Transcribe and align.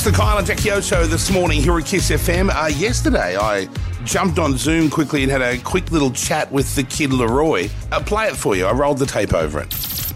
It's 0.00 0.10
the 0.10 0.16
Kyle 0.16 0.38
and 0.38 0.46
Jackie 0.46 0.70
O 0.70 0.80
show 0.80 1.04
this 1.04 1.30
morning 1.30 1.60
here 1.60 1.76
at 1.76 1.84
Kiss 1.84 2.10
FM. 2.10 2.48
Uh, 2.50 2.68
yesterday, 2.68 3.36
I 3.36 3.68
jumped 4.06 4.38
on 4.38 4.56
Zoom 4.56 4.88
quickly 4.88 5.22
and 5.22 5.30
had 5.30 5.42
a 5.42 5.58
quick 5.58 5.90
little 5.90 6.10
chat 6.10 6.50
with 6.50 6.74
the 6.74 6.84
kid 6.84 7.10
Laroi. 7.10 7.70
I'll 7.92 8.02
play 8.02 8.28
it 8.28 8.34
for 8.34 8.56
you. 8.56 8.64
I 8.64 8.72
rolled 8.72 8.96
the 8.96 9.04
tape 9.04 9.34
over 9.34 9.60
it. 9.60 9.70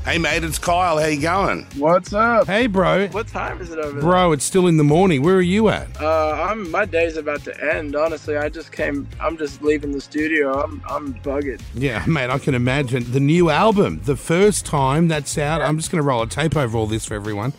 Hey, 0.06 0.16
mate, 0.16 0.42
it's 0.42 0.58
Kyle. 0.58 0.98
How 0.98 1.04
you 1.04 1.20
going? 1.20 1.66
What's 1.76 2.14
up? 2.14 2.46
Hey, 2.46 2.66
bro. 2.66 3.08
What 3.08 3.28
time 3.28 3.60
is 3.60 3.72
it 3.72 3.78
over 3.78 4.00
Bro, 4.00 4.32
it's 4.32 4.46
still 4.46 4.68
in 4.68 4.78
the 4.78 4.84
morning. 4.84 5.22
Where 5.22 5.36
are 5.36 5.42
you 5.42 5.68
at? 5.68 5.92
there? 5.92 6.08
Uh, 6.08 6.48
I'm 6.48 6.70
my 6.70 6.86
day's 6.86 7.18
about 7.18 7.44
to 7.44 7.74
end. 7.74 7.94
Honestly, 7.94 8.38
I 8.38 8.48
just 8.48 8.72
came. 8.72 9.06
I'm 9.20 9.36
just 9.36 9.60
leaving 9.60 9.92
the 9.92 10.00
studio. 10.00 10.62
I'm 10.62 10.82
I'm 10.88 11.12
bugging. 11.16 11.60
Yeah, 11.74 12.02
mate, 12.06 12.30
I 12.30 12.38
can 12.38 12.54
imagine. 12.54 13.12
The 13.12 13.20
new 13.20 13.50
album, 13.50 14.00
the 14.04 14.16
first 14.16 14.64
time 14.64 15.08
that's 15.08 15.36
out. 15.36 15.60
I'm 15.60 15.76
just 15.76 15.90
going 15.90 16.02
to 16.02 16.08
roll 16.08 16.22
a 16.22 16.26
tape 16.26 16.56
over 16.56 16.78
all 16.78 16.86
this 16.86 17.04
for 17.04 17.12
everyone. 17.12 17.52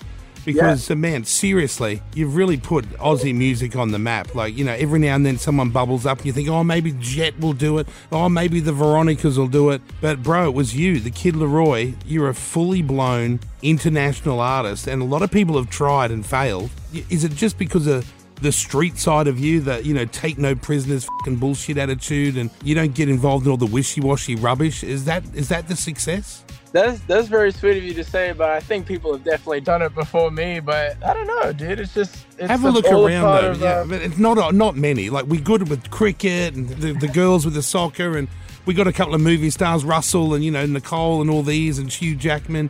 Because, 0.45 0.91
uh, 0.91 0.95
man, 0.95 1.25
seriously, 1.25 2.01
you've 2.13 2.35
really 2.35 2.57
put 2.57 2.85
Aussie 2.99 3.35
music 3.35 3.75
on 3.75 3.91
the 3.91 3.99
map. 3.99 4.35
Like, 4.35 4.55
you 4.55 4.63
know, 4.63 4.73
every 4.73 4.99
now 4.99 5.15
and 5.15 5.25
then 5.25 5.37
someone 5.37 5.71
bubbles 5.71 6.05
up 6.05 6.19
and 6.19 6.27
you 6.27 6.33
think, 6.33 6.47
oh, 6.49 6.63
maybe 6.63 6.95
Jet 6.99 7.39
will 7.39 7.53
do 7.53 7.79
it. 7.79 7.87
Oh, 8.11 8.29
maybe 8.29 8.59
the 8.59 8.71
Veronicas 8.71 9.37
will 9.37 9.47
do 9.47 9.71
it. 9.71 9.81
But, 10.01 10.21
bro, 10.21 10.47
it 10.47 10.53
was 10.53 10.75
you, 10.75 10.99
the 10.99 11.11
kid 11.11 11.33
Laroi. 11.33 11.95
You're 12.05 12.29
a 12.29 12.35
fully 12.35 12.81
blown 12.83 13.39
international 13.63 14.39
artist. 14.39 14.87
And 14.87 15.01
a 15.01 15.05
lot 15.05 15.23
of 15.23 15.31
people 15.31 15.55
have 15.55 15.69
tried 15.69 16.11
and 16.11 16.25
failed. 16.25 16.69
Is 17.09 17.23
it 17.23 17.33
just 17.33 17.57
because 17.57 17.87
of 17.87 18.11
the 18.41 18.51
street 18.51 18.97
side 18.97 19.27
of 19.27 19.39
you 19.39 19.61
that, 19.61 19.85
you 19.85 19.93
know, 19.93 20.05
take 20.05 20.37
no 20.37 20.53
prisoners 20.55 21.05
fucking 21.05 21.37
bullshit 21.37 21.77
attitude 21.77 22.37
and 22.37 22.51
you 22.63 22.75
don't 22.75 22.93
get 22.93 23.09
involved 23.09 23.45
in 23.45 23.51
all 23.51 23.57
the 23.57 23.65
wishy-washy 23.65 24.35
rubbish? 24.35 24.83
Is 24.83 25.05
that 25.05 25.23
is 25.33 25.49
that 25.49 25.67
the 25.67 25.75
success? 25.75 26.43
That's 26.75 26.99
that's 27.01 27.29
very 27.29 27.53
sweet 27.53 27.77
of 27.77 27.83
you 27.85 27.93
to 27.93 28.03
say, 28.03 28.33
but 28.33 28.49
I 28.49 28.59
think 28.59 28.85
people 28.85 29.13
have 29.13 29.23
definitely 29.23 29.61
done 29.61 29.81
it 29.81 29.95
before 29.95 30.29
me. 30.29 30.59
But 30.59 31.01
I 31.01 31.13
don't 31.13 31.25
know, 31.25 31.53
dude. 31.53 31.79
It's 31.79 31.93
just 31.93 32.25
it's 32.37 32.49
Have 32.49 32.65
a 32.65 32.69
look 32.69 32.85
around 32.85 33.21
though. 33.43 33.51
of, 33.51 33.61
yeah, 33.61 33.67
uh, 33.67 33.85
but 33.85 34.01
it's 34.01 34.17
not 34.17 34.53
not 34.53 34.75
many. 34.75 35.09
Like 35.09 35.23
we're 35.25 35.39
good 35.39 35.69
with 35.69 35.89
cricket 35.89 36.53
and 36.53 36.67
the, 36.67 36.91
the 36.91 37.07
girls 37.07 37.45
with 37.45 37.53
the 37.53 37.63
soccer, 37.63 38.17
and 38.17 38.27
we 38.65 38.73
got 38.73 38.87
a 38.87 38.91
couple 38.91 39.15
of 39.15 39.21
movie 39.21 39.51
stars, 39.51 39.85
Russell 39.85 40.33
and 40.33 40.43
you 40.43 40.51
know 40.51 40.65
Nicole 40.65 41.21
and 41.21 41.29
all 41.29 41.43
these, 41.43 41.79
and 41.79 41.89
Hugh 41.89 42.13
Jackman. 42.13 42.69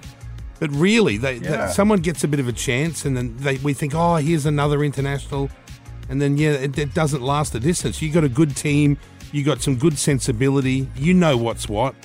But 0.59 0.69
really, 0.69 1.17
they, 1.17 1.39
they- 1.39 1.67
someone 1.71 1.97
gets 1.99 2.23
a 2.23 2.27
bit 2.27 2.39
of 2.39 2.47
a 2.47 2.53
chance, 2.53 3.05
and 3.05 3.17
then 3.17 3.35
they 3.37 3.57
we 3.57 3.73
think, 3.73 3.93
oh, 3.95 4.17
here's 4.17 4.45
another 4.45 4.83
international, 4.83 5.49
and 6.09 6.21
then 6.21 6.37
yeah, 6.37 6.51
it, 6.51 6.77
it 6.77 6.93
doesn't 6.93 7.23
last 7.23 7.53
the 7.53 7.59
distance. 7.59 8.03
You 8.03 8.11
got 8.13 8.23
a 8.23 8.29
good 8.29 8.55
team, 8.55 8.99
you 9.31 9.43
got 9.43 9.63
some 9.63 9.77
good 9.77 9.97
sensibility, 9.97 10.87
you 10.95 11.15
know 11.15 11.37
what's 11.37 11.67
what, 11.67 11.95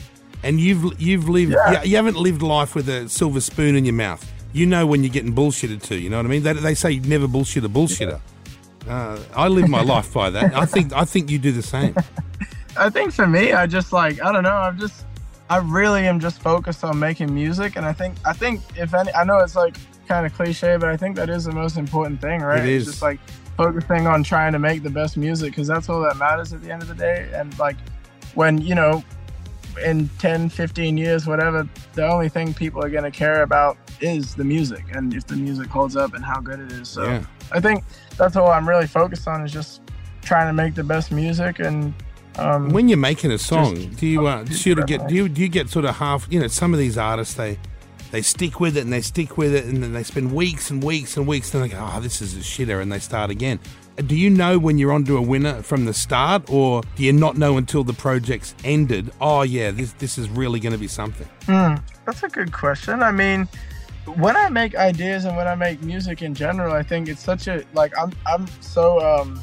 and 0.42 0.60
you've 0.60 1.00
you've 1.00 1.28
lived. 1.28 1.52
Yeah. 1.52 1.82
You, 1.82 1.90
you 1.90 1.96
haven't 1.96 2.16
lived 2.16 2.42
life 2.42 2.74
with 2.74 2.88
a 2.88 3.08
silver 3.08 3.40
spoon 3.40 3.76
in 3.76 3.84
your 3.84 3.94
mouth. 3.94 4.30
You 4.52 4.66
know 4.66 4.86
when 4.86 5.04
you're 5.04 5.12
getting 5.12 5.34
bullshitted 5.34 5.82
to. 5.84 5.96
You 5.96 6.10
know 6.10 6.16
what 6.16 6.26
I 6.26 6.28
mean? 6.28 6.42
They, 6.42 6.52
they 6.54 6.74
say 6.74 6.92
you 6.92 7.00
never 7.02 7.28
bullshit 7.28 7.64
a 7.64 7.68
bullshitter. 7.68 8.20
Uh, 8.88 9.18
I 9.34 9.48
live 9.48 9.68
my 9.68 9.82
life 9.82 10.12
by 10.12 10.30
that. 10.30 10.54
I 10.54 10.66
think 10.66 10.92
I 10.92 11.04
think 11.04 11.30
you 11.30 11.38
do 11.38 11.52
the 11.52 11.62
same. 11.62 11.94
I 12.76 12.88
think 12.88 13.12
for 13.12 13.26
me, 13.26 13.52
I 13.52 13.66
just 13.66 13.92
like 13.92 14.22
I 14.22 14.32
don't 14.32 14.42
know. 14.42 14.56
I'm 14.56 14.78
just 14.78 15.04
I 15.48 15.58
really 15.58 16.06
am 16.06 16.20
just 16.20 16.40
focused 16.40 16.84
on 16.84 16.98
making 16.98 17.34
music, 17.34 17.76
and 17.76 17.84
I 17.84 17.92
think 17.92 18.16
I 18.24 18.32
think 18.32 18.62
if 18.76 18.94
any, 18.94 19.12
I 19.14 19.24
know 19.24 19.38
it's 19.38 19.56
like 19.56 19.76
kind 20.08 20.26
of 20.26 20.32
cliche, 20.32 20.76
but 20.76 20.88
I 20.88 20.96
think 20.96 21.16
that 21.16 21.28
is 21.28 21.44
the 21.44 21.52
most 21.52 21.76
important 21.76 22.20
thing, 22.20 22.40
right? 22.40 22.64
It 22.64 22.76
It's 22.76 22.86
just 22.86 23.02
like 23.02 23.20
focusing 23.56 24.06
on 24.06 24.22
trying 24.22 24.52
to 24.52 24.58
make 24.58 24.82
the 24.82 24.90
best 24.90 25.16
music 25.16 25.50
because 25.50 25.68
that's 25.68 25.88
all 25.88 26.00
that 26.02 26.16
matters 26.16 26.52
at 26.52 26.62
the 26.62 26.70
end 26.70 26.82
of 26.82 26.88
the 26.88 26.94
day. 26.94 27.30
And 27.34 27.56
like 27.58 27.76
when 28.34 28.60
you 28.60 28.74
know, 28.74 29.04
in 29.78 30.08
10, 30.18 30.48
15 30.48 30.96
years, 30.96 31.26
whatever, 31.26 31.66
the 31.94 32.06
only 32.06 32.28
thing 32.28 32.54
people 32.54 32.82
are 32.84 32.90
gonna 32.90 33.10
care 33.10 33.42
about 33.42 33.76
is 34.00 34.34
the 34.34 34.44
music, 34.44 34.84
and 34.94 35.14
if 35.14 35.26
the 35.26 35.36
music 35.36 35.68
holds 35.68 35.96
up 35.96 36.14
and 36.14 36.24
how 36.24 36.40
good 36.40 36.60
it 36.60 36.72
is. 36.72 36.88
So 36.88 37.04
Yeah. 37.04 37.20
I 37.52 37.60
think 37.60 37.84
that's 38.16 38.36
all 38.36 38.48
I'm 38.48 38.68
really 38.68 38.86
focused 38.86 39.26
on 39.28 39.44
is 39.44 39.52
just 39.52 39.80
trying 40.22 40.46
to 40.48 40.52
make 40.52 40.74
the 40.74 40.84
best 40.84 41.12
music 41.12 41.58
and. 41.58 41.94
Um, 42.38 42.68
When 42.68 42.88
you're 42.88 42.96
making 42.96 43.32
a 43.32 43.38
song, 43.38 43.74
Just- 43.74 43.96
do 43.98 44.06
you 44.06 44.26
uh, 44.26 44.44
sort 44.46 44.78
of 44.78 44.86
get 44.86 45.08
do 45.08 45.14
you 45.14 45.28
do 45.28 45.40
you 45.42 45.48
get 45.48 45.68
sort 45.68 45.84
of 45.84 45.96
half? 45.96 46.26
You 46.30 46.40
know, 46.40 46.46
some 46.46 46.72
of 46.72 46.78
these 46.78 46.96
artists 46.96 47.34
they 47.34 47.58
they 48.10 48.22
stick 48.22 48.58
with 48.60 48.76
it 48.76 48.80
and 48.82 48.92
they 48.92 49.00
stick 49.02 49.36
with 49.38 49.54
it 49.54 49.64
and 49.66 49.82
then 49.82 49.92
they 49.92 50.02
spend 50.02 50.32
weeks 50.32 50.70
and 50.70 50.82
weeks 50.82 51.16
and 51.16 51.26
weeks 51.26 51.54
and 51.54 51.62
they 51.64 51.68
go, 51.68 51.78
oh, 51.92 52.00
this 52.00 52.20
is 52.20 52.36
a 52.36 52.40
shitter, 52.40 52.80
and 52.82 52.90
they 52.90 52.98
start 52.98 53.30
again. 53.30 53.58
Uh, 53.98 54.02
Do 54.02 54.16
you 54.16 54.30
know 54.30 54.58
when 54.58 54.78
you're 54.78 54.92
onto 54.92 55.16
a 55.16 55.22
winner 55.22 55.62
from 55.62 55.84
the 55.84 55.94
start, 55.94 56.48
or 56.50 56.82
do 56.96 57.02
you 57.04 57.12
not 57.12 57.36
know 57.36 57.56
until 57.56 57.84
the 57.84 57.92
project's 57.92 58.54
ended? 58.64 59.10
Oh 59.20 59.42
yeah, 59.42 59.70
this 59.70 59.92
this 59.94 60.18
is 60.18 60.28
really 60.30 60.60
going 60.60 60.72
to 60.72 60.78
be 60.78 60.88
something. 60.88 61.28
Hmm, 61.46 61.74
that's 62.06 62.22
a 62.22 62.28
good 62.28 62.52
question. 62.52 63.02
I 63.02 63.10
mean, 63.12 63.48
when 64.16 64.36
I 64.36 64.48
make 64.48 64.74
ideas 64.74 65.24
and 65.24 65.36
when 65.36 65.46
I 65.46 65.54
make 65.54 65.82
music 65.82 66.22
in 66.22 66.34
general, 66.34 66.72
I 66.72 66.82
think 66.82 67.08
it's 67.08 67.22
such 67.22 67.46
a 67.48 67.64
like 67.74 67.92
I'm 67.98 68.12
I'm 68.26 68.46
so 68.60 68.98
um, 69.00 69.40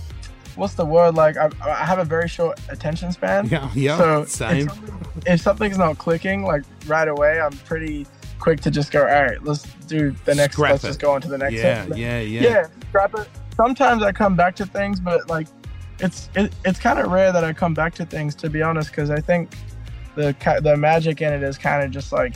what's 0.55 0.73
the 0.73 0.85
word 0.85 1.15
like 1.15 1.37
I, 1.37 1.49
I 1.65 1.85
have 1.85 1.99
a 1.99 2.05
very 2.05 2.27
short 2.27 2.59
attention 2.69 3.11
span. 3.11 3.47
Yeah, 3.51 3.69
yeah, 3.75 3.97
So 3.97 4.25
same. 4.25 4.67
If, 4.67 4.73
something- 4.73 4.93
if 5.25 5.41
something's 5.41 5.77
not 5.77 5.97
clicking 5.97 6.43
like 6.43 6.63
right 6.87 7.07
away, 7.07 7.39
I'm 7.41 7.53
pretty 7.65 8.05
quick 8.39 8.59
to 8.61 8.71
just 8.71 8.91
go. 8.91 9.01
All 9.01 9.05
right, 9.23 9.43
let's 9.43 9.63
do 9.87 10.11
the 10.25 10.35
next. 10.35 10.53
Scrap 10.55 10.71
let's 10.71 10.83
it. 10.83 10.87
just 10.87 10.99
go 10.99 11.11
on 11.11 11.21
to 11.21 11.27
the 11.27 11.37
next. 11.37 11.53
Yeah, 11.55 11.85
thing." 11.85 11.97
yeah, 11.97 12.19
yeah, 12.19 12.41
yeah, 12.41 12.67
scrap 12.89 13.13
it. 13.15 13.27
Sometimes 13.55 14.03
I 14.03 14.11
come 14.11 14.35
back 14.35 14.55
to 14.57 14.65
things, 14.65 14.99
but 14.99 15.29
like 15.29 15.47
it's 15.99 16.29
it, 16.35 16.53
it's 16.65 16.79
kind 16.79 16.99
of 16.99 17.11
rare 17.11 17.31
that 17.31 17.43
I 17.43 17.53
come 17.53 17.73
back 17.73 17.93
to 17.95 18.05
things 18.05 18.35
to 18.35 18.49
be 18.49 18.61
honest, 18.61 18.89
because 18.91 19.09
I 19.09 19.19
think 19.19 19.55
the 20.15 20.35
the 20.61 20.75
magic 20.77 21.21
in 21.21 21.33
it 21.33 21.43
is 21.43 21.57
kind 21.57 21.83
of 21.83 21.91
just 21.91 22.11
like 22.11 22.35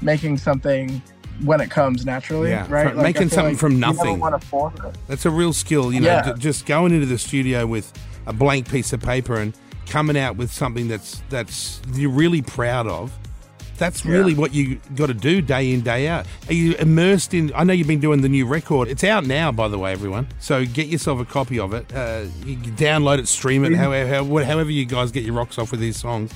making 0.00 0.38
something 0.38 1.02
when 1.44 1.60
it 1.60 1.70
comes 1.70 2.04
naturally, 2.04 2.50
Yeah, 2.50 2.66
right? 2.68 2.94
Like, 2.94 3.02
making 3.14 3.30
something 3.30 3.56
from 3.56 3.72
you 3.72 3.78
nothing. 3.78 4.04
never 4.04 4.18
want 4.18 4.40
to 4.40 4.46
force 4.46 4.74
it. 4.84 4.94
That's 5.08 5.24
a 5.24 5.30
real 5.30 5.52
skill, 5.54 5.90
you 5.92 6.00
know, 6.00 6.06
Yeah. 6.08 6.22
ju- 6.32 6.34
just 6.34 6.66
going 6.66 6.92
into 6.92 7.06
the 7.06 7.16
studio 7.18 7.66
with 7.66 7.90
a 8.26 8.32
blank 8.34 8.70
piece 8.70 8.92
of 8.92 9.00
paper 9.00 9.36
and 9.36 9.54
coming 9.88 10.18
out 10.18 10.36
with 10.36 10.52
something 10.52 10.86
that's 10.88 11.22
that's 11.30 11.80
you're 11.94 12.10
really 12.10 12.42
proud 12.42 12.86
of. 12.86 13.10
That's 13.80 14.04
really 14.04 14.34
what 14.34 14.52
you 14.52 14.78
got 14.94 15.06
to 15.06 15.14
do 15.14 15.40
day 15.40 15.72
in 15.72 15.80
day 15.80 16.06
out. 16.06 16.26
Are 16.48 16.52
you 16.52 16.74
immersed 16.74 17.32
in? 17.32 17.50
I 17.54 17.64
know 17.64 17.72
you've 17.72 17.86
been 17.86 17.98
doing 17.98 18.20
the 18.20 18.28
new 18.28 18.46
record. 18.46 18.88
It's 18.88 19.02
out 19.02 19.24
now, 19.24 19.50
by 19.50 19.68
the 19.68 19.78
way, 19.78 19.90
everyone. 19.90 20.28
So 20.38 20.66
get 20.66 20.88
yourself 20.88 21.18
a 21.18 21.24
copy 21.24 21.58
of 21.58 21.72
it. 21.72 21.90
Uh, 21.90 22.24
you 22.44 22.56
can 22.56 22.76
download 22.76 23.20
it, 23.20 23.26
stream 23.26 23.64
it, 23.64 23.74
however, 23.74 24.44
however 24.44 24.70
you 24.70 24.84
guys 24.84 25.10
get 25.10 25.24
your 25.24 25.32
rocks 25.32 25.58
off 25.58 25.70
with 25.70 25.80
these 25.80 25.96
songs. 25.96 26.30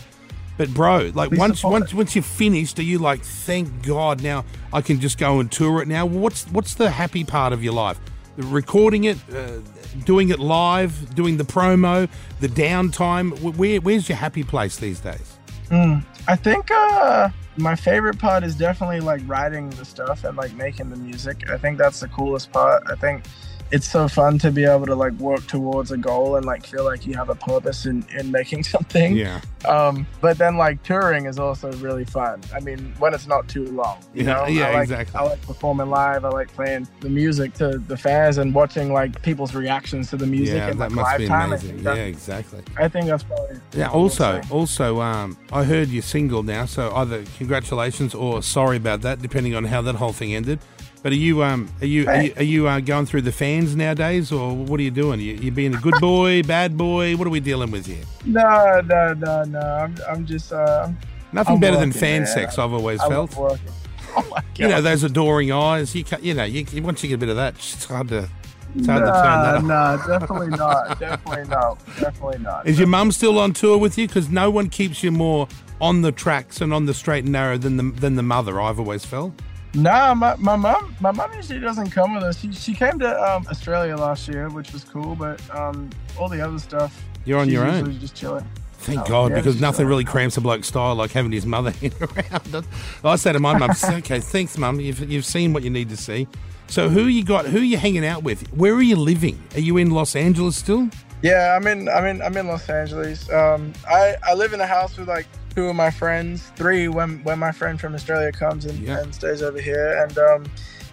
But 0.56 0.72
bro, 0.72 1.10
like 1.14 1.28
Please 1.28 1.38
once 1.38 1.62
once 1.62 1.92
once 1.92 2.14
you're 2.14 2.22
finished, 2.22 2.78
are 2.78 2.82
you 2.82 2.98
like, 2.98 3.22
thank 3.22 3.84
God 3.84 4.22
now 4.22 4.46
I 4.72 4.80
can 4.80 4.98
just 4.98 5.18
go 5.18 5.38
and 5.40 5.52
tour 5.52 5.82
it 5.82 5.88
now? 5.88 6.06
What's 6.06 6.44
what's 6.46 6.74
the 6.74 6.88
happy 6.88 7.24
part 7.24 7.52
of 7.52 7.62
your 7.62 7.74
life? 7.74 8.00
Recording 8.38 9.04
it, 9.04 9.18
uh, 9.34 9.58
doing 10.04 10.30
it 10.30 10.38
live, 10.38 11.14
doing 11.14 11.36
the 11.36 11.44
promo, 11.44 12.08
the 12.40 12.48
downtime. 12.48 13.38
Where 13.40 13.80
where's 13.82 14.08
your 14.08 14.16
happy 14.16 14.44
place 14.44 14.76
these 14.76 15.00
days? 15.00 15.36
I 15.70 16.36
think 16.36 16.70
uh, 16.70 17.30
my 17.56 17.74
favorite 17.76 18.18
part 18.18 18.44
is 18.44 18.54
definitely 18.56 19.00
like 19.00 19.22
writing 19.26 19.70
the 19.70 19.84
stuff 19.84 20.24
and 20.24 20.36
like 20.36 20.52
making 20.54 20.90
the 20.90 20.96
music. 20.96 21.50
I 21.50 21.56
think 21.58 21.78
that's 21.78 22.00
the 22.00 22.08
coolest 22.08 22.50
part. 22.52 22.82
I 22.86 22.94
think 22.94 23.24
it's 23.70 23.88
so 23.90 24.06
fun 24.06 24.38
to 24.38 24.50
be 24.52 24.64
able 24.64 24.86
to 24.86 24.94
like 24.94 25.12
work 25.14 25.44
towards 25.46 25.90
a 25.90 25.96
goal 25.96 26.36
and 26.36 26.46
like 26.46 26.64
feel 26.66 26.84
like 26.84 27.06
you 27.06 27.14
have 27.14 27.28
a 27.28 27.34
purpose 27.34 27.86
in, 27.86 28.04
in 28.16 28.30
making 28.30 28.62
something. 28.74 29.16
Yeah, 29.16 29.40
Um, 29.66 30.06
but 30.20 30.38
then 30.38 30.56
like 30.56 30.82
touring 30.84 31.26
is 31.26 31.38
also 31.38 31.72
really 31.74 32.04
fun. 32.04 32.40
I 32.54 32.60
mean, 32.60 32.94
when 32.98 33.14
it's 33.14 33.26
not 33.26 33.48
too 33.48 33.64
long. 33.66 33.98
You 34.14 34.24
Yeah, 34.24 34.32
know? 34.34 34.46
yeah, 34.46 34.66
I 34.68 34.72
like, 34.74 34.82
exactly. 34.84 35.16
I 35.18 35.22
like 35.24 35.42
performing 35.42 35.90
live. 35.90 36.24
I 36.24 36.28
like 36.28 36.52
playing 36.54 36.86
the 37.00 37.08
music 37.08 37.54
to 37.54 37.78
the 37.78 37.96
fans 37.96 38.38
and 38.38 38.54
watching 38.54 38.92
like 38.92 39.20
people's 39.22 39.54
reactions 39.54 40.10
to 40.10 40.16
the 40.16 40.26
music 40.26 40.56
yeah, 40.56 40.68
and 40.70 40.80
that 40.80 40.90
like 40.92 40.92
must 40.92 41.10
live 41.12 41.18
be 41.18 41.26
time. 41.26 41.48
Amazing. 41.52 41.78
Yeah, 41.80 41.94
exactly. 41.94 42.62
I 42.78 42.88
think 42.88 43.06
that's 43.06 43.24
probably 43.24 43.56
Yeah. 43.72 43.86
what 43.88 43.92
I 43.92 43.96
will 43.96 44.02
Also, 44.02 44.40
also, 44.50 45.00
um, 45.00 45.36
I 45.52 45.64
heard 45.64 45.88
you're 45.88 46.02
single 46.02 46.42
now, 46.42 46.66
so 46.66 46.94
either 46.94 47.24
congratulations 47.38 48.14
or 48.14 48.42
sorry 48.42 48.76
about 48.76 49.00
that, 49.02 49.20
depending 49.22 49.54
on 49.54 49.64
how 49.64 49.82
that 49.82 49.96
whole 49.96 50.12
thing 50.12 50.34
ended. 50.34 50.60
But 51.04 51.12
are 51.12 51.16
you 51.16 51.42
um 51.42 51.68
are 51.82 51.86
you 51.86 52.08
are 52.08 52.22
you, 52.22 52.32
are 52.38 52.42
you 52.42 52.66
uh, 52.66 52.80
going 52.80 53.04
through 53.04 53.20
the 53.22 53.30
fans 53.30 53.76
nowadays, 53.76 54.32
or 54.32 54.56
what 54.56 54.80
are 54.80 54.82
you 54.82 54.90
doing? 54.90 55.20
You, 55.20 55.34
you 55.34 55.50
being 55.50 55.74
a 55.74 55.78
good 55.78 56.00
boy, 56.00 56.42
bad 56.42 56.78
boy? 56.78 57.14
What 57.14 57.26
are 57.26 57.30
we 57.30 57.40
dealing 57.40 57.70
with 57.70 57.84
here? 57.84 58.04
No, 58.24 58.80
no, 58.86 59.12
no, 59.12 59.44
no. 59.44 59.60
I'm, 59.60 59.94
I'm 60.08 60.24
just 60.24 60.50
uh, 60.50 60.90
Nothing 61.30 61.56
I'm 61.56 61.60
better 61.60 61.76
than 61.76 61.92
fan 61.92 62.22
man. 62.22 62.26
sex. 62.26 62.58
I've 62.58 62.72
always 62.72 63.00
I 63.00 63.08
felt. 63.10 63.36
working. 63.36 63.68
Oh 64.16 64.22
my 64.30 64.36
god. 64.36 64.44
You 64.58 64.68
know 64.68 64.80
those 64.80 65.02
adoring 65.02 65.52
eyes. 65.52 65.94
You 65.94 66.04
you 66.22 66.32
know 66.32 66.44
you, 66.44 66.64
once 66.82 67.02
you 67.02 67.10
get 67.10 67.16
a 67.16 67.18
bit 67.18 67.28
of 67.28 67.36
that, 67.36 67.54
it's 67.56 67.84
hard 67.84 68.08
to 68.08 68.30
it's 68.74 68.86
hard 68.86 69.04
to 69.04 69.10
turn 69.10 69.42
that 69.42 69.62
nah, 69.64 69.94
off. 69.94 70.06
nah, 70.06 70.18
definitely 70.18 70.48
not. 70.56 70.98
Definitely 71.00 71.48
not. 71.48 71.86
Definitely 72.00 72.38
not. 72.38 72.66
Is 72.66 72.78
your 72.78 72.88
mum 72.88 73.12
still 73.12 73.38
on 73.38 73.52
tour 73.52 73.76
with 73.76 73.98
you? 73.98 74.06
Because 74.06 74.30
no 74.30 74.48
one 74.50 74.70
keeps 74.70 75.02
you 75.02 75.10
more 75.12 75.48
on 75.82 76.00
the 76.00 76.12
tracks 76.12 76.62
and 76.62 76.72
on 76.72 76.86
the 76.86 76.94
straight 76.94 77.24
and 77.24 77.32
narrow 77.32 77.58
than 77.58 77.76
the 77.76 77.82
than 78.00 78.14
the 78.14 78.22
mother. 78.22 78.58
I've 78.58 78.78
always 78.78 79.04
felt. 79.04 79.34
Nah, 79.74 80.14
my, 80.14 80.36
my 80.36 80.56
mom 80.56 80.94
my 81.00 81.10
mom 81.10 81.32
usually 81.34 81.58
doesn't 81.58 81.90
come 81.90 82.14
with 82.14 82.22
us. 82.22 82.38
She 82.38 82.52
she 82.52 82.74
came 82.74 82.98
to 83.00 83.22
um, 83.22 83.46
Australia 83.50 83.96
last 83.96 84.28
year, 84.28 84.48
which 84.48 84.72
was 84.72 84.84
cool, 84.84 85.16
but 85.16 85.40
um, 85.54 85.90
all 86.18 86.28
the 86.28 86.40
other 86.40 86.58
stuff 86.58 87.02
You're 87.24 87.40
on 87.40 87.46
she's 87.46 87.54
your 87.54 87.66
own. 87.66 87.98
just 87.98 88.14
chilling. 88.14 88.46
Thank 88.78 89.06
God, 89.08 89.30
yes, 89.30 89.38
because 89.38 89.60
nothing 89.60 89.86
really 89.86 90.04
cramps 90.04 90.36
a 90.36 90.42
bloke's 90.42 90.68
style 90.68 90.94
like 90.94 91.10
having 91.10 91.32
his 91.32 91.46
mother 91.46 91.72
around. 92.00 92.66
I 93.02 93.16
say 93.16 93.32
to 93.32 93.40
my 93.40 93.56
mum, 93.58 93.70
"Okay, 93.84 94.20
thanks, 94.20 94.58
mum. 94.58 94.78
You've, 94.78 95.10
you've 95.10 95.24
seen 95.24 95.52
what 95.54 95.62
you 95.62 95.70
need 95.70 95.88
to 95.88 95.96
see." 95.96 96.28
So, 96.66 96.88
who 96.88 97.04
you 97.04 97.24
got? 97.24 97.46
Who 97.46 97.58
are 97.58 97.62
you 97.64 97.78
hanging 97.78 98.04
out 98.04 98.22
with? 98.22 98.42
Where 98.52 98.74
are 98.74 98.82
you 98.82 98.96
living? 98.96 99.42
Are 99.54 99.60
you 99.60 99.78
in 99.78 99.90
Los 99.90 100.14
Angeles 100.14 100.56
still? 100.56 100.88
Yeah, 101.22 101.56
I'm 101.56 101.66
in 101.66 101.88
I'm 101.88 102.04
in 102.04 102.20
I'm 102.22 102.36
in 102.36 102.46
Los 102.46 102.68
Angeles. 102.68 103.30
Um, 103.30 103.72
I 103.88 104.16
I 104.22 104.34
live 104.34 104.52
in 104.52 104.60
a 104.60 104.66
house 104.66 104.96
with 104.98 105.08
like 105.08 105.26
two 105.54 105.68
of 105.68 105.76
my 105.76 105.90
friends, 105.90 106.50
three 106.56 106.88
when 106.88 107.22
when 107.24 107.38
my 107.38 107.52
friend 107.52 107.80
from 107.80 107.94
Australia 107.94 108.32
comes 108.32 108.64
and, 108.64 108.78
Yeah. 108.78 109.00
and 109.00 109.14
stays 109.14 109.42
over 109.42 109.60
here, 109.60 110.02
and 110.02 110.18
um, 110.18 110.44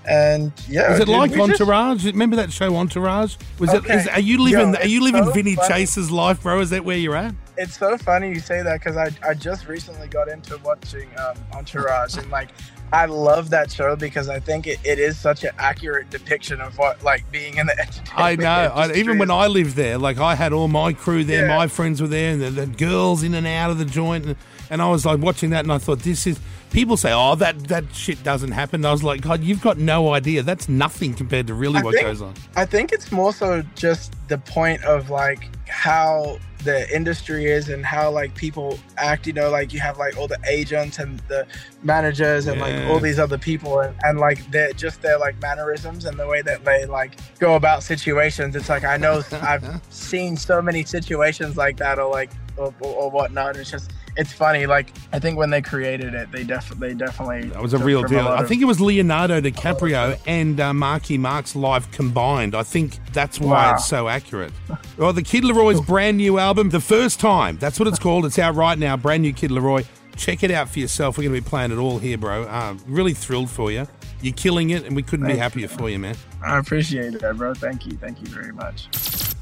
and 0.07 0.51
yeah. 0.67 0.93
Is 0.93 0.99
it 0.99 1.05
dude, 1.05 1.15
like 1.15 1.31
we 1.31 1.37
just- 1.37 1.61
Entourage? 1.61 2.05
Remember 2.05 2.35
that 2.37 2.51
show 2.51 2.75
Entourage? 2.75 3.35
Was 3.59 3.69
Okay. 3.71 3.93
it? 3.93 3.99
Is, 4.01 4.07
are 4.07 4.19
you 4.19 4.37
living? 4.41 4.73
Yo, 4.73 4.79
are 4.79 4.85
you 4.87 5.03
living 5.03 5.25
so 5.25 5.31
Vinny 5.31 5.55
funny. 5.55 5.67
Chase's 5.73 6.11
life, 6.11 6.41
bro? 6.43 6.59
Is 6.59 6.69
that 6.71 6.83
where 6.85 6.97
you're 6.97 7.15
at? 7.15 7.33
It's 7.61 7.77
so 7.77 7.97
funny 7.97 8.29
you 8.29 8.39
say 8.39 8.61
that 8.63 8.79
because 8.79 8.97
I, 8.97 9.09
I 9.27 9.33
just 9.33 9.67
recently 9.67 10.07
got 10.07 10.27
into 10.27 10.57
watching 10.63 11.09
um, 11.17 11.35
Entourage 11.53 12.17
and 12.17 12.29
like 12.31 12.49
I 12.93 13.05
love 13.05 13.51
that 13.51 13.71
show 13.71 13.95
because 13.95 14.27
I 14.27 14.39
think 14.41 14.67
it, 14.67 14.77
it 14.83 14.99
is 14.99 15.17
such 15.17 15.45
an 15.45 15.51
accurate 15.57 16.09
depiction 16.09 16.59
of 16.59 16.77
what 16.77 17.01
like 17.03 17.23
being 17.31 17.55
in 17.57 17.67
the 17.67 17.79
entertainment. 17.85 18.19
I 18.19 18.35
know. 18.35 18.73
I, 18.75 18.93
even 18.93 19.17
when 19.17 19.31
I 19.31 19.47
lived 19.47 19.75
there, 19.77 19.97
like 19.97 20.17
I 20.17 20.35
had 20.35 20.51
all 20.51 20.67
my 20.67 20.91
crew 20.91 21.23
there, 21.23 21.45
Yeah. 21.47 21.55
my 21.57 21.67
friends 21.67 22.01
were 22.01 22.09
there, 22.09 22.33
and 22.33 22.41
the, 22.41 22.49
the 22.49 22.67
girls 22.67 23.23
in 23.23 23.33
and 23.33 23.47
out 23.47 23.69
of 23.71 23.77
the 23.77 23.85
joint, 23.85 24.25
and, 24.25 24.35
and 24.69 24.81
I 24.81 24.89
was 24.89 25.05
like 25.05 25.19
watching 25.19 25.51
that, 25.51 25.63
and 25.63 25.71
I 25.71 25.77
thought, 25.77 25.99
this 25.99 26.27
is. 26.27 26.39
People 26.71 26.95
say, 26.95 27.11
"Oh, 27.13 27.35
that 27.35 27.67
that 27.67 27.83
shit 27.93 28.23
doesn't 28.23 28.51
happen." 28.51 28.85
I 28.85 28.91
was 28.93 29.03
like, 29.03 29.19
"God, 29.21 29.41
you've 29.43 29.61
got 29.61 29.77
no 29.77 30.13
idea. 30.13 30.41
That's 30.41 30.69
nothing 30.69 31.13
compared 31.13 31.47
to 31.47 31.53
really 31.53 31.79
I 31.79 31.83
what 31.83 31.93
think- 31.95 32.07
goes 32.07 32.21
on." 32.21 32.33
I 32.55 32.65
think 32.65 32.91
it's 32.93 33.11
more 33.11 33.33
so 33.33 33.61
just 33.75 34.13
the 34.29 34.37
point 34.37 34.81
of 34.85 35.09
like 35.09 35.49
how 35.67 36.39
the 36.63 36.93
industry 36.93 37.45
is 37.45 37.69
and 37.69 37.85
how 37.85 38.11
like 38.11 38.33
people 38.35 38.79
act. 38.97 39.27
You 39.27 39.33
know, 39.33 39.49
like 39.49 39.73
you 39.73 39.79
have 39.79 39.97
like 39.97 40.17
all 40.17 40.27
the 40.27 40.39
agents 40.47 40.99
and 40.99 41.19
the 41.27 41.45
managers 41.83 42.47
and 42.47 42.59
like 42.59 42.75
all 42.89 42.99
these 42.99 43.19
other 43.19 43.37
people 43.37 43.79
and, 43.79 43.95
and 44.03 44.19
like 44.19 44.49
they're 44.51 44.73
just 44.73 45.01
their 45.01 45.17
like 45.17 45.39
mannerisms 45.41 46.05
and 46.05 46.17
the 46.17 46.27
way 46.27 46.41
that 46.41 46.63
they 46.65 46.85
like 46.85 47.17
go 47.39 47.55
about 47.55 47.83
situations. 47.83 48.55
It's 48.55 48.69
like 48.69 48.83
I 48.83 48.97
know 48.97 49.21
I've 49.33 49.81
seen 49.89 50.37
so 50.37 50.61
many 50.61 50.83
situations 50.83 51.57
like 51.57 51.77
that 51.77 51.99
or 51.99 52.09
like 52.09 52.31
or, 52.57 52.73
or, 52.81 52.93
or 52.93 53.11
whatnot. 53.11 53.55
It's 53.57 53.71
just 53.71 53.91
it's 54.17 54.33
funny. 54.33 54.65
Like 54.65 54.91
I 55.13 55.19
think 55.19 55.37
when 55.37 55.49
they 55.49 55.61
created 55.61 56.13
it, 56.13 56.31
they 56.31 56.43
definitely 56.43 56.89
they 56.89 56.93
definitely 57.05 57.49
That 57.49 57.61
was 57.61 57.73
a 57.73 57.77
real 57.77 58.03
deal. 58.03 58.23
lot 58.23 58.39
I 58.43 58.45
think 58.47 58.61
it 58.61 58.65
was 58.65 58.79
Leonardo 58.81 59.39
DiCaprio 59.41 60.19
and 60.27 60.59
uh, 60.59 60.73
Marky 60.73 61.17
Mark's 61.17 61.55
life 61.55 61.89
combined. 61.91 62.55
I 62.55 62.63
think 62.63 62.99
that's 63.13 63.39
why 63.39 63.67
Wow. 63.67 63.73
it's 63.75 63.85
so 63.87 64.07
accurate. 64.07 64.51
Well, 64.97 65.13
the 65.13 65.23
Kid 65.23 65.43
Laroi's 65.43 65.81
brand 65.81 66.17
new 66.17 66.37
album, 66.37 66.69
The 66.69 66.79
First 66.81 67.19
Time. 67.19 67.57
That's 67.57 67.79
what 67.79 67.87
it's 67.87 67.97
called. 67.97 68.25
It's 68.25 68.37
out 68.37 68.53
right 68.55 68.77
now. 68.77 68.95
Brand 68.97 69.23
new 69.23 69.33
Kid 69.33 69.49
Laroi. 69.49 69.85
Check 70.15 70.43
it 70.43 70.51
out 70.51 70.69
for 70.69 70.77
yourself. 70.79 71.17
We're 71.17 71.23
going 71.29 71.35
to 71.35 71.41
be 71.41 71.49
playing 71.49 71.71
it 71.71 71.77
all 71.77 71.97
here, 71.97 72.17
bro. 72.19 72.43
Uh, 72.43 72.75
really 72.85 73.13
thrilled 73.15 73.49
for 73.49 73.71
you. 73.71 73.87
You're 74.21 74.33
killing 74.35 74.69
it, 74.69 74.85
and 74.85 74.95
we 74.95 75.01
couldn't 75.01 75.25
be 75.25 75.37
happier 75.37 75.67
for 75.67 75.89
you, 75.89 75.97
man. 75.97 76.15
I 76.45 76.59
appreciate 76.59 77.15
it, 77.15 77.37
bro. 77.37 77.55
Thank 77.55 77.87
you, 77.87 77.93
thank 77.93 78.21
you 78.21 78.27
very 78.27 78.51
much. 78.51 78.87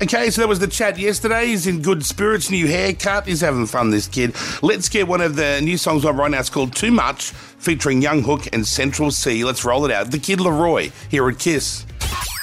Okay, 0.02 0.30
so 0.30 0.40
that 0.42 0.48
was 0.48 0.60
the 0.60 0.68
chat 0.68 0.98
yesterday. 0.98 1.48
He's 1.48 1.68
in 1.68 1.82
good 1.82 2.06
spirits, 2.06 2.50
new 2.50 2.68
haircut. 2.68 3.28
He's 3.28 3.42
having 3.42 3.66
fun, 3.66 3.90
this 3.90 4.08
kid. 4.08 4.34
Let's 4.62 4.88
get 4.88 5.10
one 5.10 5.20
of 5.20 5.36
the 5.36 5.60
new 5.62 5.78
songs 5.78 6.06
on 6.06 6.16
right 6.16 6.32
now. 6.32 6.40
It's 6.40 6.50
called 6.50 6.74
Too 6.74 6.90
Much, 6.90 7.32
featuring 7.32 8.02
Jung 8.02 8.24
Kook 8.24 8.48
and 8.54 8.66
Central 8.66 9.12
Cee. 9.12 9.44
Let's 9.44 9.66
roll 9.66 9.84
it 9.84 9.92
out. 9.92 10.12
The 10.12 10.20
Kid 10.20 10.40
Laroi 10.40 10.94
here 11.10 11.28
at 11.28 11.38
Kiss. 11.38 11.86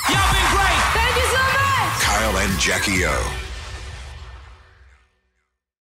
Y'all 0.06 0.16
been 0.32 0.50
great. 0.52 0.82
Thank 0.92 1.16
you 1.16 1.28
so 1.28 1.38
much. 1.38 2.02
Kyle 2.02 2.36
and 2.36 2.60
Jackie 2.60 3.06
O. 3.06 3.45